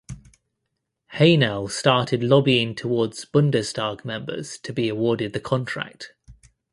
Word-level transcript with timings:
Haenel 1.13 1.69
started 1.69 2.23
lobbying 2.23 2.73
towards 2.73 3.23
"Bundestag" 3.23 4.03
members 4.03 4.57
to 4.63 4.73
be 4.73 4.89
awarded 4.89 5.33
the 5.33 5.39
contract. 5.39 6.15